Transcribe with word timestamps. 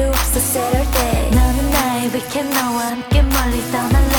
필요 0.00 0.08
없어 0.08 0.40
새로울 0.40 0.90
때 0.92 1.30
너는 1.30 1.70
나의 1.70 2.14
위켄 2.14 2.48
너와 2.48 2.92
함께 2.92 3.20
멀리 3.20 3.60
떠날래. 3.70 4.09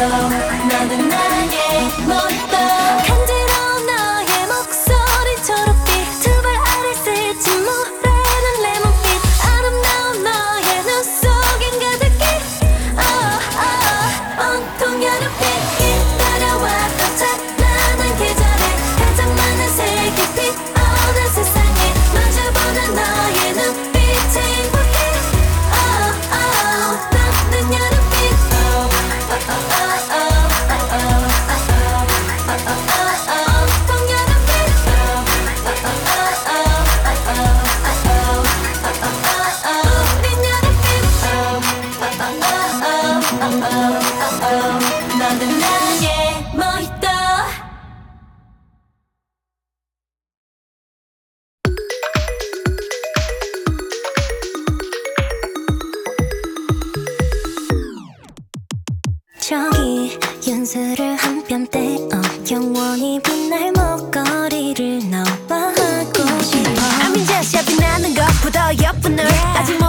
Another 0.00 1.08
night. 1.08 1.27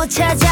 찾아 0.10 0.49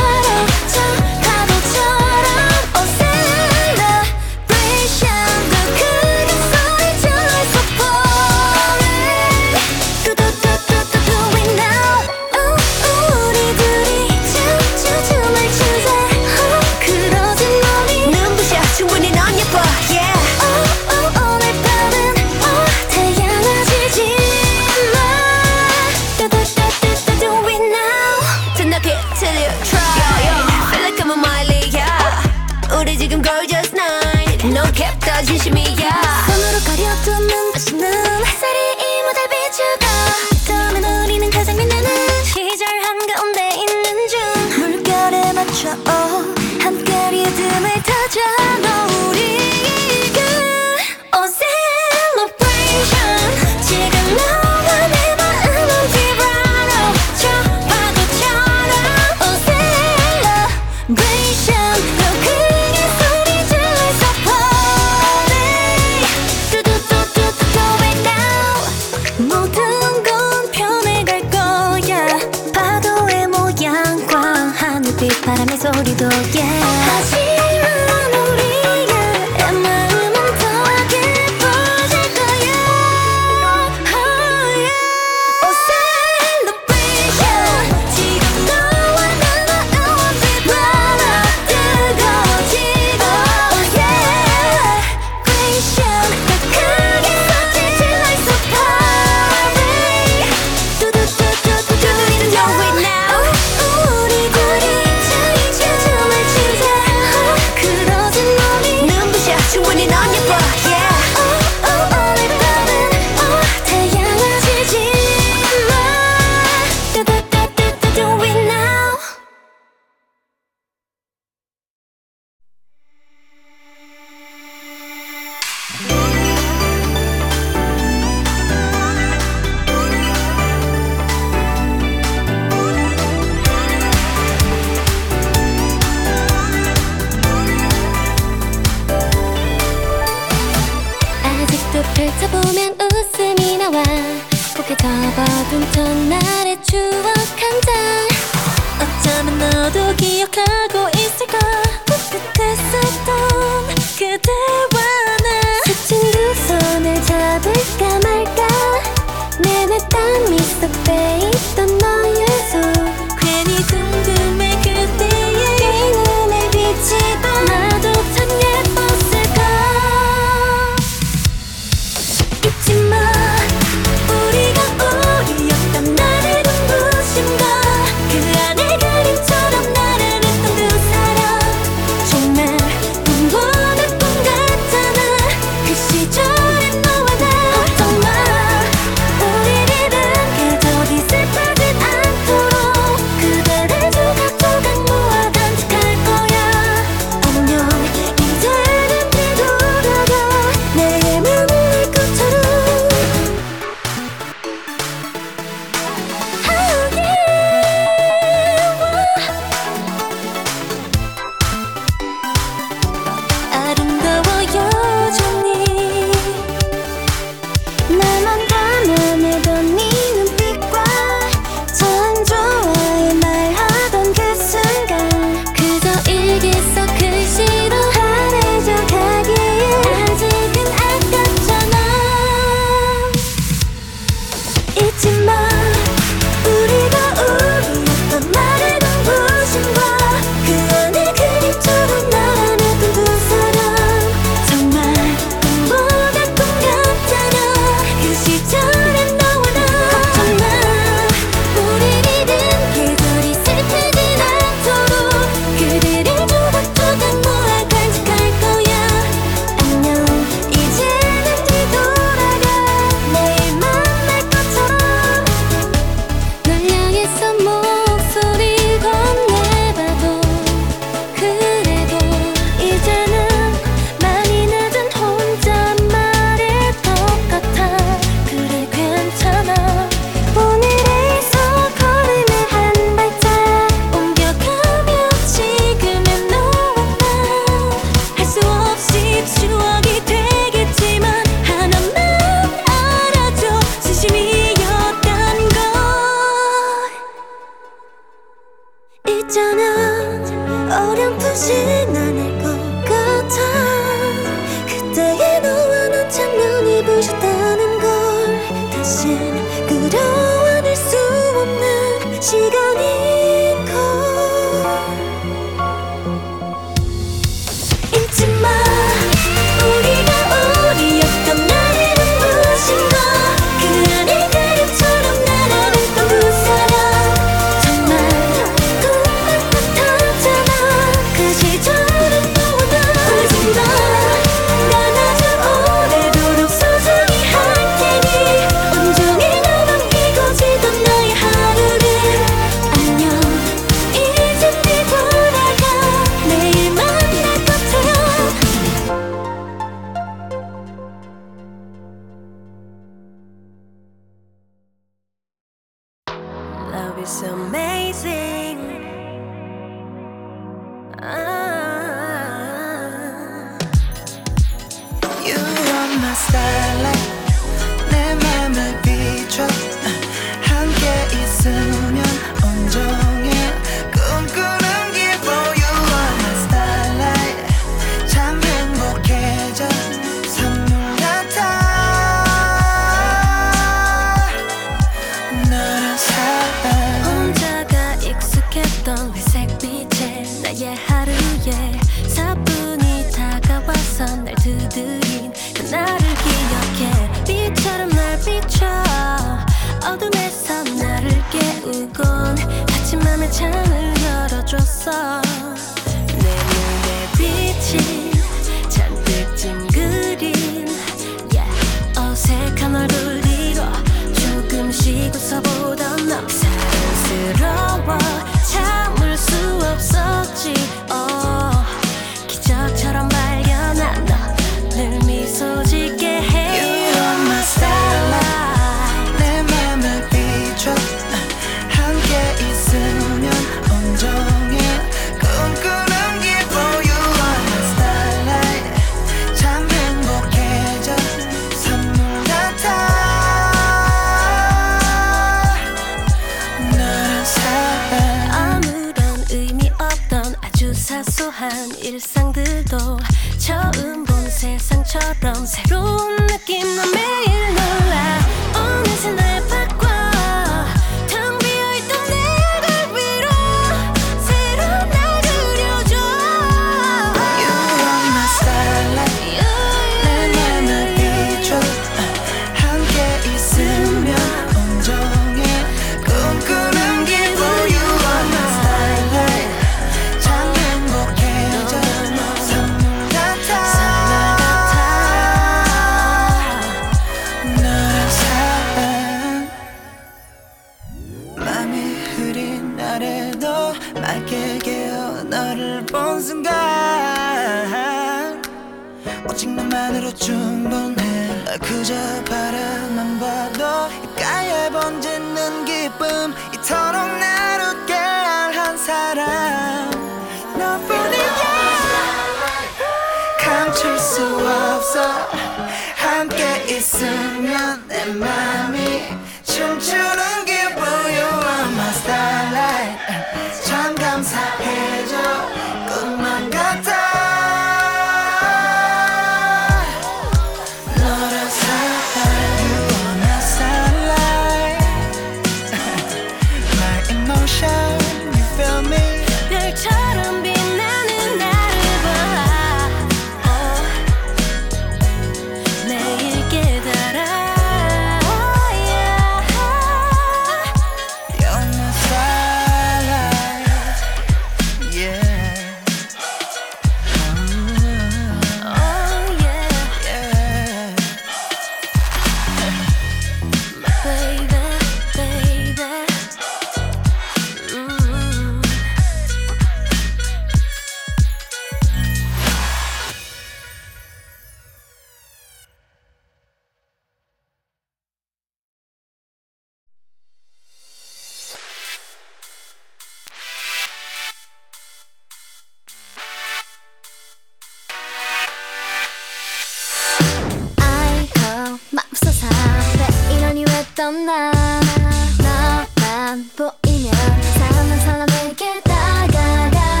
아니면 596.94 597.12
사람은 597.58 597.98
사람에게 597.98 598.80
다가가 598.84 600.00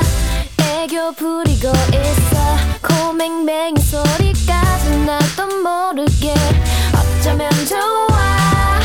애교 0.60 1.12
부리고 1.14 1.72
있어. 1.90 2.56
고맹맹이 2.82 3.80
소리까지 3.80 4.98
나도 5.04 5.46
모르게 5.60 6.34
어쩌면 6.94 7.50
좋아. 7.66 8.78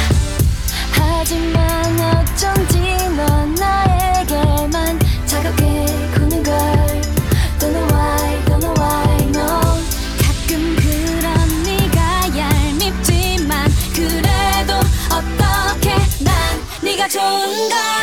하지만 0.91 1.99
어쩐지 1.99 2.79
넌 3.15 3.53
나에게만 3.53 4.99
자극해 5.27 5.85
구는 6.15 6.41
걸. 6.41 6.55
Don't 7.59 7.73
know 7.73 7.93
why, 7.93 8.41
가끔 10.17 10.75
그런 10.77 11.63
네가 11.63 12.37
얄밉지만 12.39 13.71
그래도 13.93 14.79
어떻게 15.13 15.93
난 16.23 16.33
네가 16.81 17.07
좋은걸. 17.07 17.98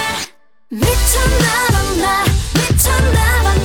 미쳤나봐 0.77 1.95
나 2.03 2.25
미쳤나봐 2.55 3.56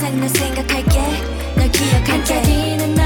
항상 0.00 0.18
널 0.18 0.28
생각할게. 0.30 0.98
널 1.56 1.70
기억할게. 1.70 2.99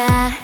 따다가 0.00 0.39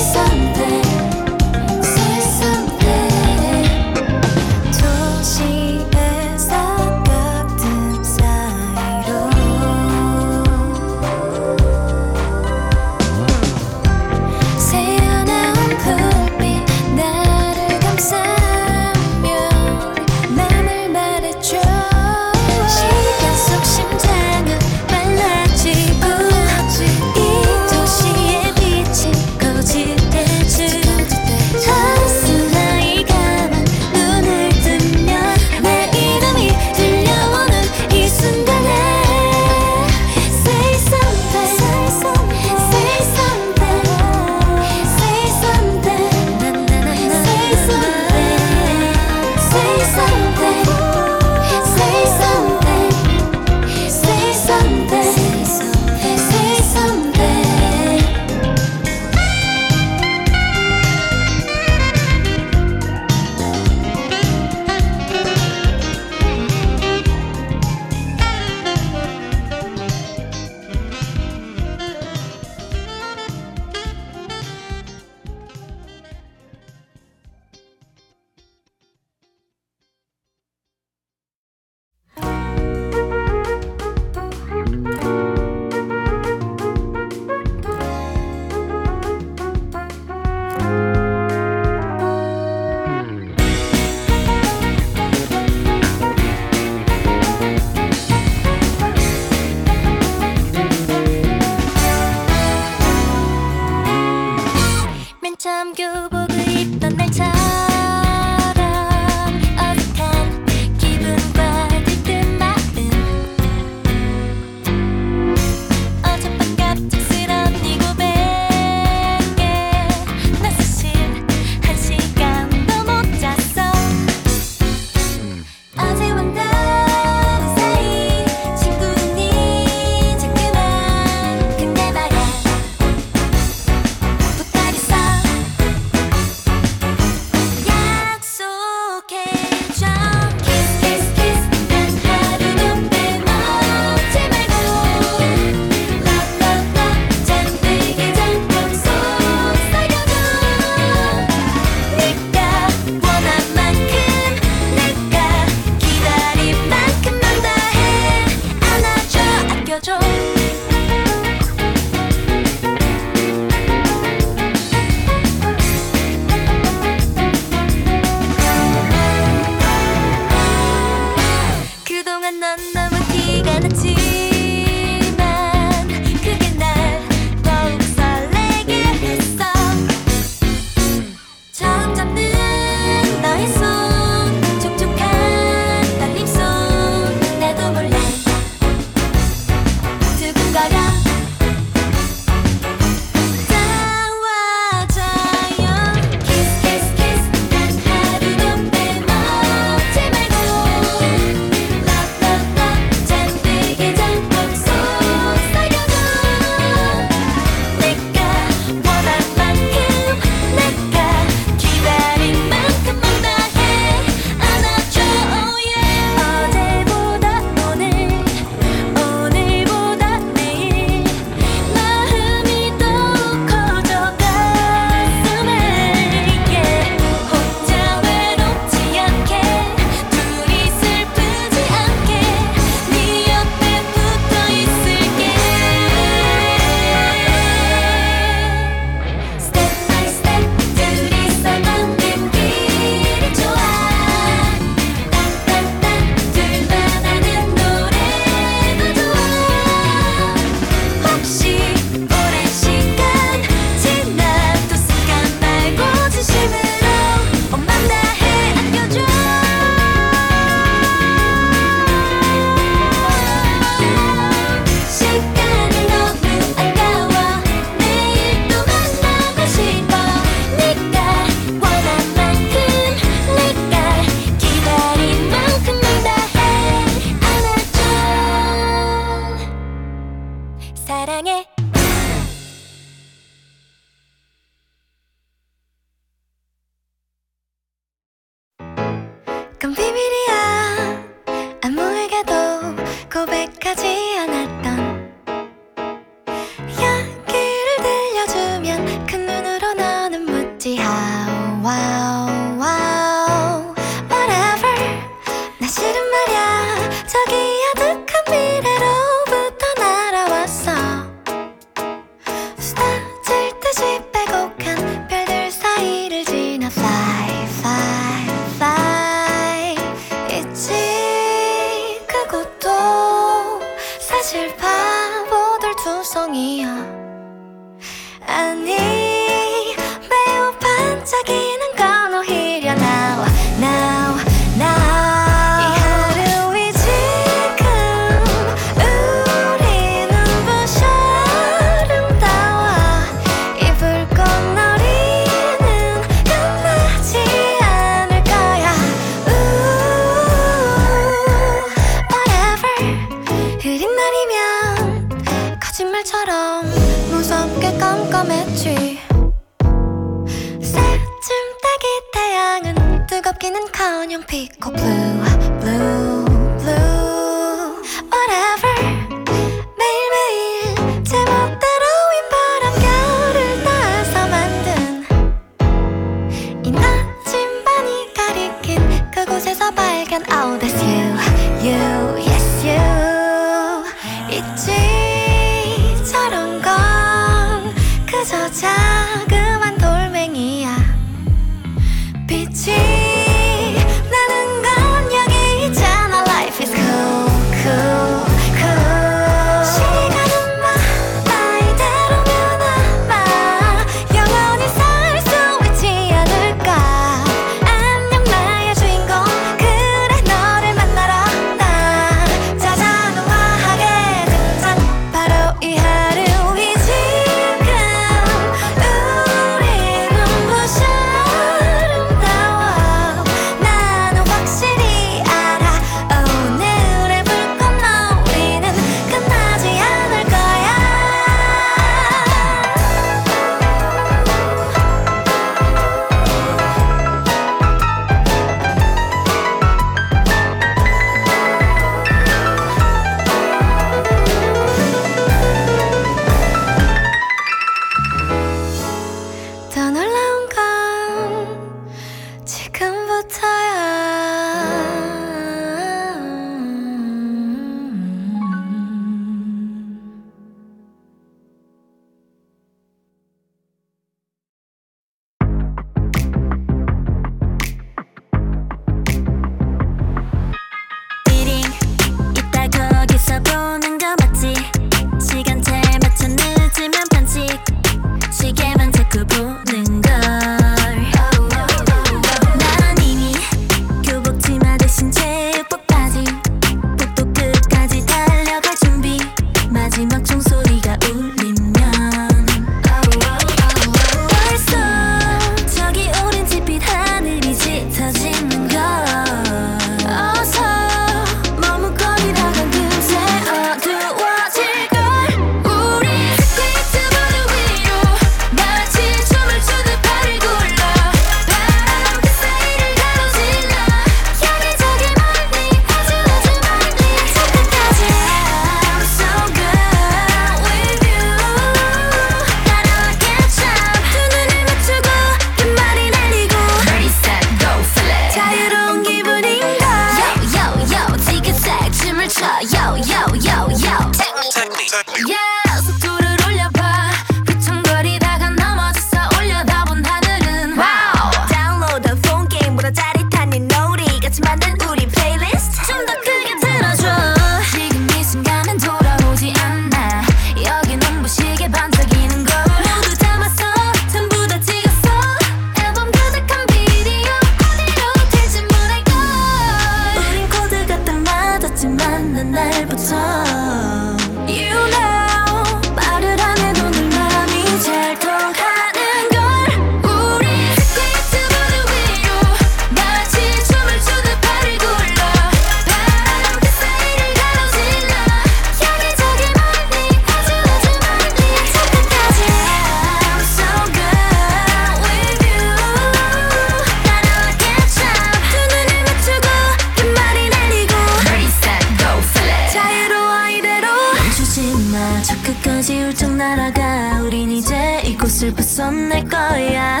날 598.51 598.55
벗어날 598.55 599.23
거야 599.29 600.00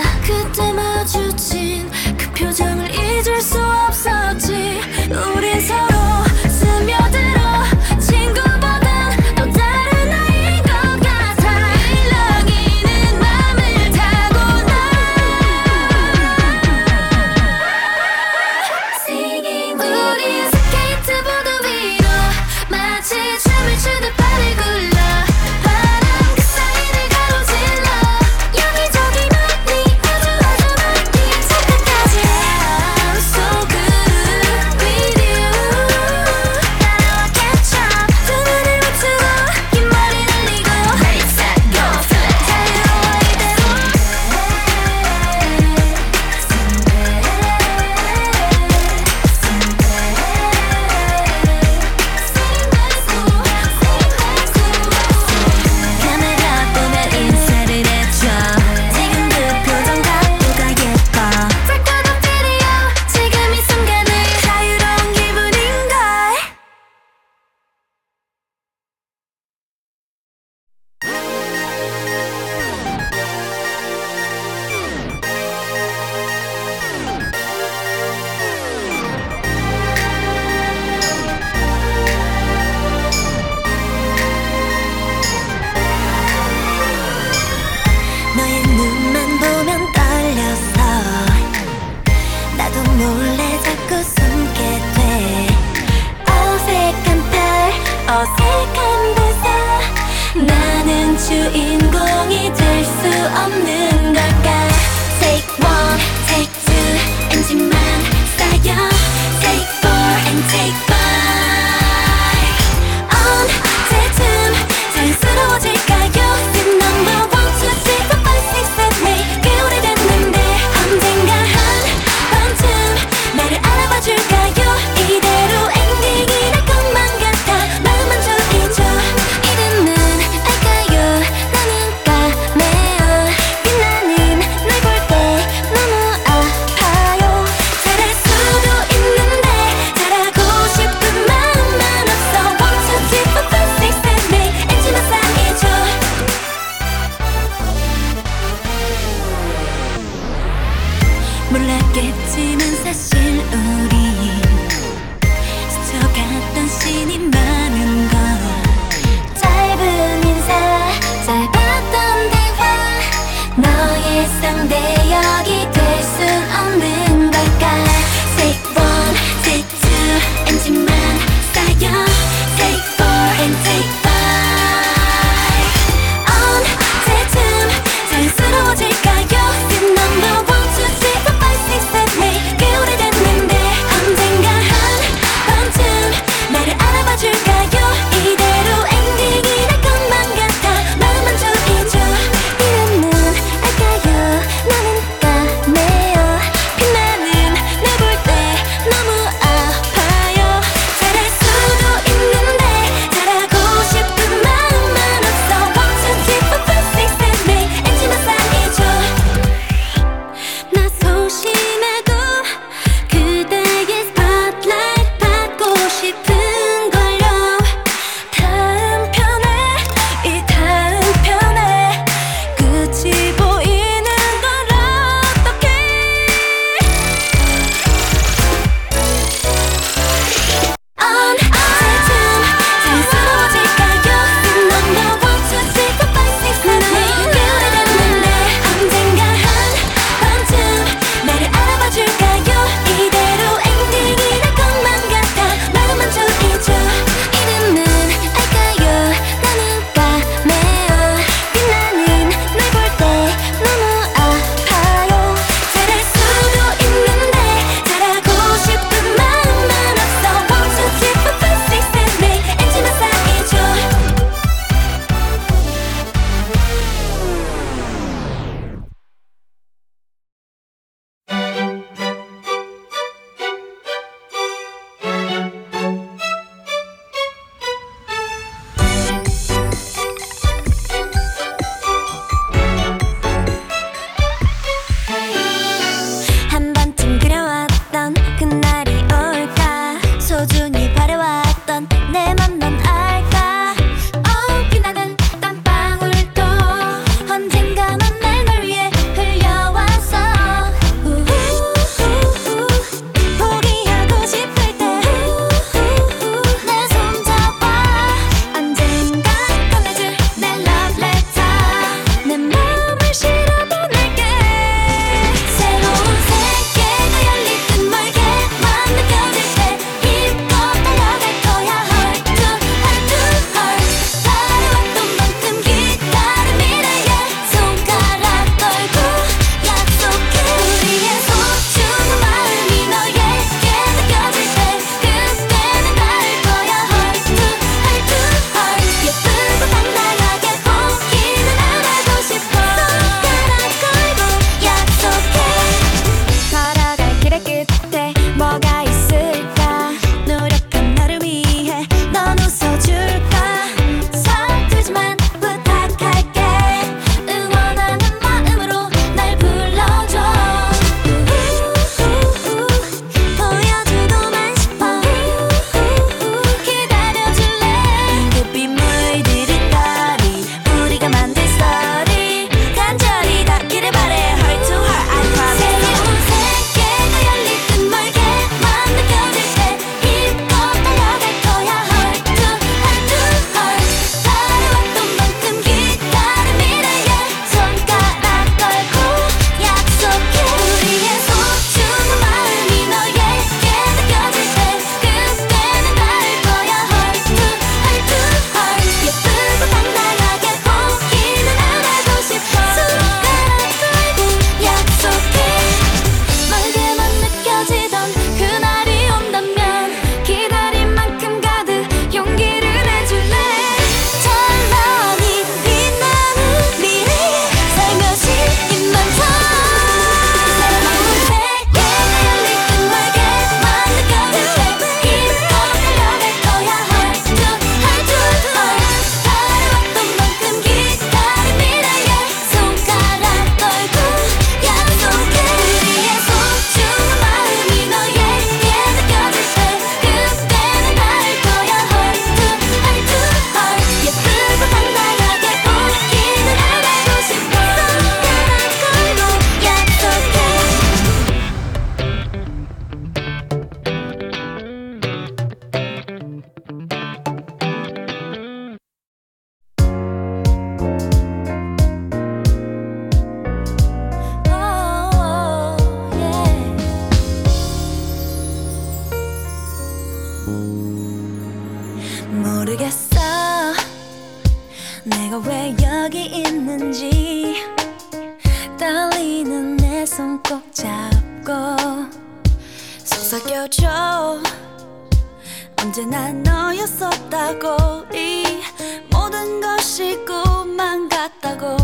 꿈만 490.25 491.09
같다고 491.09 491.81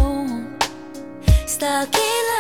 love 1.88 2.37